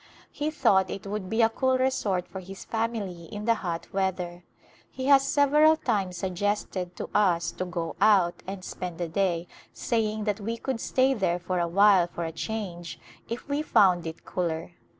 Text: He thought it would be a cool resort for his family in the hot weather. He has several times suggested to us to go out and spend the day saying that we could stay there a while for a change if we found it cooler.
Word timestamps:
He 0.31 0.49
thought 0.49 0.89
it 0.89 1.05
would 1.05 1.29
be 1.29 1.43
a 1.43 1.49
cool 1.49 1.77
resort 1.77 2.27
for 2.27 2.39
his 2.39 2.65
family 2.65 3.25
in 3.25 3.45
the 3.45 3.53
hot 3.53 3.87
weather. 3.93 4.43
He 4.89 5.05
has 5.05 5.27
several 5.27 5.77
times 5.77 6.17
suggested 6.17 6.95
to 6.95 7.07
us 7.13 7.51
to 7.51 7.65
go 7.65 7.95
out 8.01 8.41
and 8.47 8.65
spend 8.65 8.97
the 8.97 9.07
day 9.07 9.45
saying 9.73 10.23
that 10.23 10.39
we 10.39 10.57
could 10.57 10.81
stay 10.81 11.13
there 11.13 11.39
a 11.47 11.67
while 11.67 12.07
for 12.07 12.23
a 12.25 12.31
change 12.31 12.99
if 13.29 13.47
we 13.47 13.61
found 13.61 14.07
it 14.07 14.25
cooler. 14.25 14.71